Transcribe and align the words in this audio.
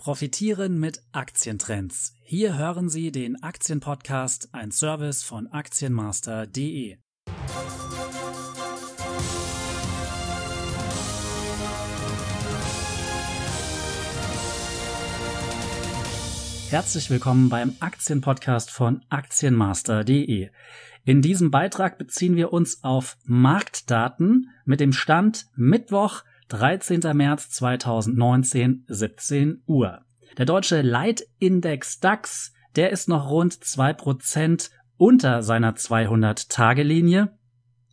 Profitieren 0.00 0.80
mit 0.80 1.02
Aktientrends. 1.12 2.14
Hier 2.22 2.56
hören 2.56 2.88
Sie 2.88 3.12
den 3.12 3.42
Aktienpodcast, 3.42 4.48
ein 4.52 4.70
Service 4.70 5.22
von 5.22 5.46
Aktienmaster.de. 5.48 6.96
Herzlich 16.70 17.10
willkommen 17.10 17.50
beim 17.50 17.76
Aktienpodcast 17.80 18.70
von 18.70 19.04
Aktienmaster.de. 19.10 20.48
In 21.04 21.20
diesem 21.20 21.50
Beitrag 21.50 21.98
beziehen 21.98 22.36
wir 22.36 22.54
uns 22.54 22.84
auf 22.84 23.18
Marktdaten 23.24 24.48
mit 24.64 24.80
dem 24.80 24.94
Stand 24.94 25.44
Mittwoch, 25.56 26.22
13. 26.50 27.00
März 27.14 27.50
2019, 27.50 28.84
17 28.88 29.62
Uhr. 29.66 30.00
Der 30.36 30.46
deutsche 30.46 30.82
Leitindex 30.82 32.00
DAX, 32.00 32.52
der 32.74 32.90
ist 32.90 33.08
noch 33.08 33.30
rund 33.30 33.54
2% 33.54 34.70
unter 34.96 35.44
seiner 35.44 35.74
200-Tage-Linie. 35.74 37.38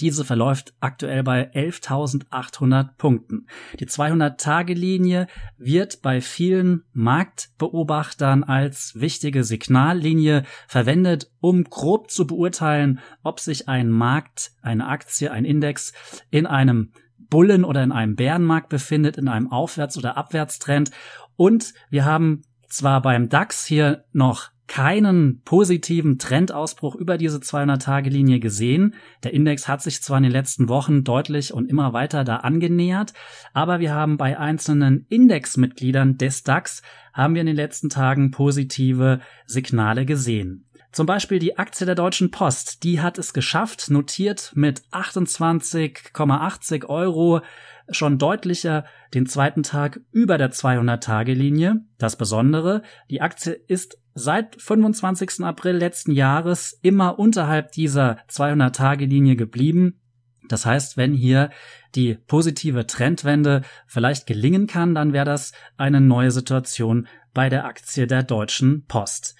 Diese 0.00 0.24
verläuft 0.24 0.74
aktuell 0.80 1.22
bei 1.22 1.52
11.800 1.52 2.96
Punkten. 2.98 3.46
Die 3.78 3.86
200-Tage-Linie 3.86 5.28
wird 5.56 6.02
bei 6.02 6.20
vielen 6.20 6.82
Marktbeobachtern 6.92 8.42
als 8.42 8.94
wichtige 8.96 9.44
Signallinie 9.44 10.42
verwendet, 10.66 11.30
um 11.38 11.62
grob 11.62 12.10
zu 12.10 12.26
beurteilen, 12.26 12.98
ob 13.22 13.38
sich 13.38 13.68
ein 13.68 13.90
Markt, 13.90 14.50
eine 14.60 14.88
Aktie, 14.88 15.30
ein 15.30 15.44
Index 15.44 15.92
in 16.30 16.46
einem 16.46 16.92
Bullen- 17.28 17.64
oder 17.64 17.82
in 17.82 17.92
einem 17.92 18.16
Bärenmarkt 18.16 18.68
befindet, 18.68 19.16
in 19.16 19.28
einem 19.28 19.50
Aufwärts- 19.50 19.98
oder 19.98 20.16
Abwärtstrend. 20.16 20.90
Und 21.36 21.74
wir 21.90 22.04
haben 22.04 22.42
zwar 22.68 23.02
beim 23.02 23.28
DAX 23.28 23.64
hier 23.64 24.04
noch 24.12 24.50
keinen 24.70 25.42
positiven 25.42 26.18
Trendausbruch 26.18 26.94
über 26.94 27.18
diese 27.18 27.38
200-Tage-Linie 27.38 28.38
gesehen. 28.38 28.94
Der 29.24 29.34
Index 29.34 29.66
hat 29.66 29.82
sich 29.82 30.00
zwar 30.00 30.18
in 30.18 30.22
den 30.22 30.30
letzten 30.30 30.68
Wochen 30.68 31.02
deutlich 31.02 31.52
und 31.52 31.68
immer 31.68 31.92
weiter 31.92 32.22
da 32.22 32.36
angenähert, 32.36 33.12
aber 33.52 33.80
wir 33.80 33.92
haben 33.92 34.16
bei 34.16 34.38
einzelnen 34.38 35.06
Indexmitgliedern 35.08 36.18
des 36.18 36.44
DAX 36.44 36.82
haben 37.12 37.34
wir 37.34 37.40
in 37.40 37.48
den 37.48 37.56
letzten 37.56 37.88
Tagen 37.88 38.30
positive 38.30 39.18
Signale 39.44 40.06
gesehen. 40.06 40.69
Zum 40.92 41.06
Beispiel 41.06 41.38
die 41.38 41.56
Aktie 41.56 41.86
der 41.86 41.94
Deutschen 41.94 42.32
Post, 42.32 42.82
die 42.82 43.00
hat 43.00 43.16
es 43.16 43.32
geschafft, 43.32 43.90
notiert 43.90 44.50
mit 44.54 44.82
28,80 44.90 46.86
Euro 46.86 47.42
schon 47.90 48.18
deutlicher 48.18 48.84
den 49.14 49.26
zweiten 49.26 49.62
Tag 49.62 50.00
über 50.10 50.36
der 50.36 50.50
200-Tage-Linie. 50.50 51.76
Das 51.98 52.16
Besondere, 52.16 52.82
die 53.08 53.20
Aktie 53.20 53.52
ist 53.52 53.98
seit 54.14 54.60
25. 54.60 55.44
April 55.44 55.76
letzten 55.76 56.12
Jahres 56.12 56.78
immer 56.82 57.18
unterhalb 57.18 57.70
dieser 57.72 58.18
200-Tage-Linie 58.28 59.36
geblieben. 59.36 60.00
Das 60.48 60.66
heißt, 60.66 60.96
wenn 60.96 61.14
hier 61.14 61.50
die 61.94 62.14
positive 62.14 62.86
Trendwende 62.86 63.62
vielleicht 63.86 64.26
gelingen 64.26 64.66
kann, 64.66 64.96
dann 64.96 65.12
wäre 65.12 65.24
das 65.24 65.52
eine 65.76 66.00
neue 66.00 66.32
Situation 66.32 67.06
bei 67.32 67.48
der 67.48 67.64
Aktie 67.64 68.08
der 68.08 68.24
Deutschen 68.24 68.84
Post. 68.86 69.36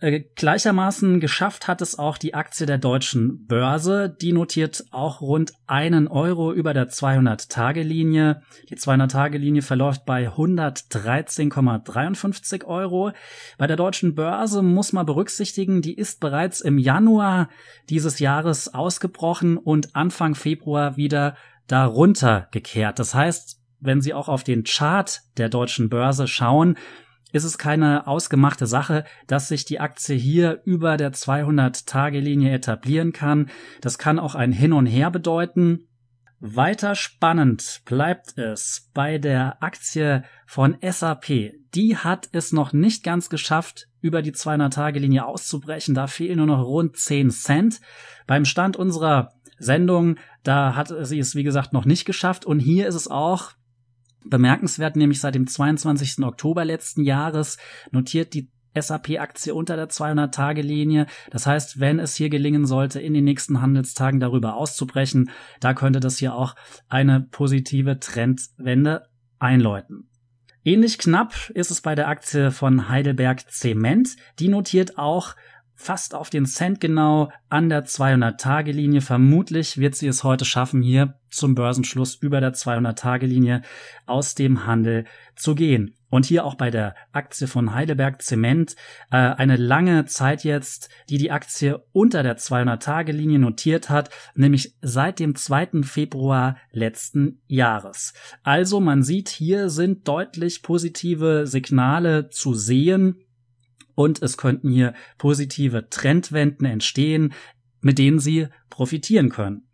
Äh, 0.00 0.20
gleichermaßen 0.36 1.18
geschafft 1.18 1.66
hat 1.66 1.82
es 1.82 1.98
auch 1.98 2.18
die 2.18 2.34
Aktie 2.34 2.66
der 2.66 2.78
deutschen 2.78 3.46
Börse. 3.46 4.08
Die 4.08 4.32
notiert 4.32 4.84
auch 4.92 5.20
rund 5.20 5.54
einen 5.66 6.06
Euro 6.06 6.52
über 6.52 6.72
der 6.72 6.88
200-Tage-Linie. 6.88 8.42
Die 8.68 8.76
200-Tage-Linie 8.76 9.62
verläuft 9.62 10.06
bei 10.06 10.28
113,53 10.28 12.64
Euro. 12.64 13.10
Bei 13.58 13.66
der 13.66 13.76
deutschen 13.76 14.14
Börse 14.14 14.62
muss 14.62 14.92
man 14.92 15.04
berücksichtigen, 15.04 15.82
die 15.82 15.94
ist 15.94 16.20
bereits 16.20 16.60
im 16.60 16.78
Januar 16.78 17.48
dieses 17.88 18.20
Jahres 18.20 18.72
ausgebrochen 18.72 19.56
und 19.56 19.96
Anfang 19.96 20.36
Februar 20.36 20.96
wieder 20.96 21.36
darunter 21.66 22.46
gekehrt. 22.52 23.00
Das 23.00 23.14
heißt, 23.14 23.58
wenn 23.80 24.00
Sie 24.00 24.14
auch 24.14 24.28
auf 24.28 24.44
den 24.44 24.62
Chart 24.62 25.22
der 25.38 25.48
deutschen 25.48 25.88
Börse 25.88 26.28
schauen, 26.28 26.76
ist 27.32 27.44
es 27.44 27.58
keine 27.58 28.06
ausgemachte 28.06 28.66
Sache, 28.66 29.04
dass 29.26 29.48
sich 29.48 29.64
die 29.64 29.80
Aktie 29.80 30.16
hier 30.16 30.62
über 30.64 30.96
der 30.96 31.12
200-Tage-Linie 31.12 32.52
etablieren 32.52 33.12
kann. 33.12 33.50
Das 33.80 33.98
kann 33.98 34.18
auch 34.18 34.34
ein 34.34 34.52
Hin 34.52 34.72
und 34.72 34.86
Her 34.86 35.10
bedeuten. 35.10 35.84
Weiter 36.40 36.94
spannend 36.94 37.82
bleibt 37.84 38.38
es 38.38 38.90
bei 38.94 39.18
der 39.18 39.62
Aktie 39.62 40.22
von 40.46 40.76
SAP. 40.80 41.52
Die 41.74 41.96
hat 41.96 42.28
es 42.32 42.52
noch 42.52 42.72
nicht 42.72 43.02
ganz 43.02 43.28
geschafft, 43.28 43.88
über 44.00 44.22
die 44.22 44.32
200-Tage-Linie 44.32 45.26
auszubrechen. 45.26 45.94
Da 45.94 46.06
fehlen 46.06 46.38
nur 46.38 46.46
noch 46.46 46.64
rund 46.64 46.96
10 46.96 47.30
Cent. 47.30 47.80
Beim 48.26 48.44
Stand 48.44 48.76
unserer 48.76 49.32
Sendung, 49.58 50.16
da 50.44 50.76
hat 50.76 50.92
sie 51.02 51.18
es 51.18 51.34
wie 51.34 51.42
gesagt 51.42 51.72
noch 51.72 51.84
nicht 51.84 52.04
geschafft. 52.04 52.46
Und 52.46 52.60
hier 52.60 52.86
ist 52.86 52.94
es 52.94 53.08
auch 53.08 53.52
Bemerkenswert 54.28 54.96
nämlich 54.96 55.20
seit 55.20 55.34
dem 55.34 55.46
22. 55.46 56.24
Oktober 56.24 56.64
letzten 56.64 57.02
Jahres 57.02 57.58
notiert 57.90 58.34
die 58.34 58.50
SAP-Aktie 58.78 59.54
unter 59.54 59.76
der 59.76 59.88
200-Tage-Linie. 59.88 61.06
Das 61.30 61.46
heißt, 61.46 61.80
wenn 61.80 61.98
es 61.98 62.14
hier 62.14 62.28
gelingen 62.28 62.66
sollte, 62.66 63.00
in 63.00 63.14
den 63.14 63.24
nächsten 63.24 63.60
Handelstagen 63.60 64.20
darüber 64.20 64.54
auszubrechen, 64.54 65.30
da 65.60 65.74
könnte 65.74 66.00
das 66.00 66.18
hier 66.18 66.34
auch 66.34 66.54
eine 66.88 67.20
positive 67.20 67.98
Trendwende 67.98 69.08
einläuten. 69.38 70.08
Ähnlich 70.64 70.98
knapp 70.98 71.50
ist 71.54 71.70
es 71.70 71.80
bei 71.80 71.94
der 71.94 72.08
Aktie 72.08 72.50
von 72.50 72.88
Heidelberg 72.88 73.50
Zement. 73.50 74.16
Die 74.38 74.48
notiert 74.48 74.98
auch 74.98 75.34
fast 75.78 76.12
auf 76.12 76.28
den 76.28 76.44
Cent 76.44 76.80
genau 76.80 77.30
an 77.48 77.68
der 77.68 77.86
200-Tage-Linie. 77.86 79.00
Vermutlich 79.00 79.78
wird 79.78 79.94
sie 79.94 80.08
es 80.08 80.24
heute 80.24 80.44
schaffen, 80.44 80.82
hier 80.82 81.14
zum 81.30 81.54
Börsenschluss 81.54 82.16
über 82.16 82.40
der 82.40 82.52
200-Tage-Linie 82.52 83.62
aus 84.04 84.34
dem 84.34 84.66
Handel 84.66 85.04
zu 85.36 85.54
gehen. 85.54 85.94
Und 86.10 86.26
hier 86.26 86.44
auch 86.44 86.56
bei 86.56 86.70
der 86.70 86.96
Aktie 87.12 87.46
von 87.46 87.74
Heidelberg 87.74 88.22
Zement 88.22 88.74
äh, 89.12 89.18
eine 89.18 89.56
lange 89.56 90.06
Zeit 90.06 90.42
jetzt, 90.42 90.88
die 91.10 91.18
die 91.18 91.30
Aktie 91.30 91.84
unter 91.92 92.24
der 92.24 92.38
200-Tage-Linie 92.38 93.38
notiert 93.38 93.88
hat, 93.88 94.10
nämlich 94.34 94.74
seit 94.82 95.20
dem 95.20 95.36
2. 95.36 95.82
Februar 95.84 96.56
letzten 96.72 97.40
Jahres. 97.46 98.14
Also 98.42 98.80
man 98.80 99.04
sieht, 99.04 99.28
hier 99.28 99.70
sind 99.70 100.08
deutlich 100.08 100.62
positive 100.62 101.46
Signale 101.46 102.30
zu 102.30 102.54
sehen 102.54 103.20
und 103.98 104.22
es 104.22 104.36
könnten 104.36 104.70
hier 104.70 104.94
positive 105.18 105.88
Trendwenden 105.90 106.64
entstehen, 106.64 107.32
mit 107.80 107.98
denen 107.98 108.20
Sie 108.20 108.46
profitieren 108.70 109.28
können. 109.28 109.66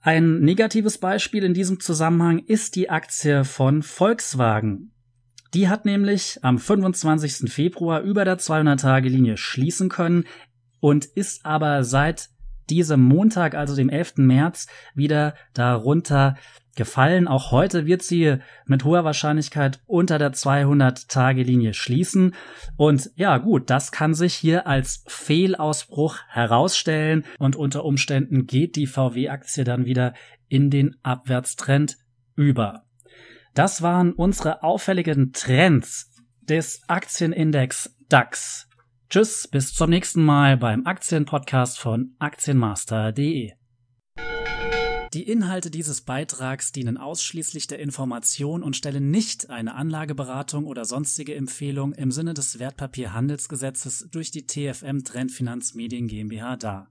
Ein 0.00 0.40
negatives 0.40 0.96
Beispiel 0.96 1.44
in 1.44 1.52
diesem 1.52 1.78
Zusammenhang 1.78 2.38
ist 2.38 2.74
die 2.74 2.88
Aktie 2.88 3.44
von 3.44 3.82
Volkswagen. 3.82 4.92
Die 5.52 5.68
hat 5.68 5.84
nämlich 5.84 6.38
am 6.40 6.58
25. 6.58 7.52
Februar 7.52 8.00
über 8.00 8.24
der 8.24 8.38
200-Tage-Linie 8.38 9.36
schließen 9.36 9.90
können 9.90 10.24
und 10.80 11.04
ist 11.04 11.44
aber 11.44 11.84
seit 11.84 12.30
diesem 12.70 13.02
Montag, 13.02 13.54
also 13.54 13.76
dem 13.76 13.90
11. 13.90 14.14
März, 14.16 14.68
wieder 14.94 15.34
darunter 15.52 16.36
gefallen. 16.76 17.26
Auch 17.26 17.50
heute 17.50 17.86
wird 17.86 18.02
sie 18.02 18.36
mit 18.66 18.84
hoher 18.84 19.04
Wahrscheinlichkeit 19.04 19.80
unter 19.86 20.18
der 20.18 20.32
200-Tage-Linie 20.32 21.74
schließen. 21.74 22.34
Und 22.76 23.10
ja, 23.16 23.38
gut, 23.38 23.70
das 23.70 23.90
kann 23.90 24.14
sich 24.14 24.34
hier 24.34 24.66
als 24.66 25.02
Fehlausbruch 25.06 26.18
herausstellen 26.28 27.24
und 27.38 27.56
unter 27.56 27.84
Umständen 27.84 28.46
geht 28.46 28.76
die 28.76 28.86
VW-Aktie 28.86 29.64
dann 29.64 29.86
wieder 29.86 30.14
in 30.48 30.70
den 30.70 30.96
Abwärtstrend 31.02 31.96
über. 32.36 32.84
Das 33.54 33.82
waren 33.82 34.12
unsere 34.12 34.62
auffälligen 34.62 35.32
Trends 35.32 36.12
des 36.42 36.82
Aktienindex 36.88 37.96
DAX. 38.08 38.68
Tschüss, 39.08 39.48
bis 39.48 39.72
zum 39.72 39.90
nächsten 39.90 40.22
Mal 40.22 40.56
beim 40.56 40.84
Aktienpodcast 40.84 41.78
von 41.78 42.14
Aktienmaster.de. 42.18 43.52
Die 45.12 45.22
Inhalte 45.22 45.70
dieses 45.70 46.00
Beitrags 46.00 46.72
dienen 46.72 46.98
ausschließlich 46.98 47.66
der 47.68 47.78
Information 47.78 48.62
und 48.62 48.76
stellen 48.76 49.10
nicht 49.10 49.50
eine 49.50 49.74
Anlageberatung 49.74 50.66
oder 50.66 50.84
sonstige 50.84 51.34
Empfehlung 51.34 51.92
im 51.92 52.10
Sinne 52.10 52.34
des 52.34 52.58
Wertpapierhandelsgesetzes 52.58 54.08
durch 54.10 54.30
die 54.30 54.46
TFM 54.46 55.04
Trendfinanzmedien 55.04 56.08
GmbH 56.08 56.56
dar 56.56 56.84